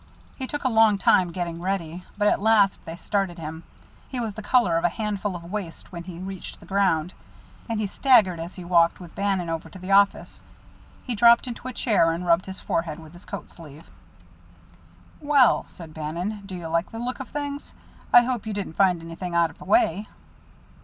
[0.35, 3.61] He took a long time getting ready, but at last they started him.
[4.09, 7.13] He was the color of a handful of waste when he reached the ground,
[7.69, 10.41] and he staggered as he walked with Bannon over to the office.
[11.03, 13.91] He dropped into a chair and rubbed his forehead with his coat sleeve.
[15.19, 17.75] "Well," said Bannon, "do you like the look of things?
[18.11, 20.07] I hope you didn't find anything out of the way?"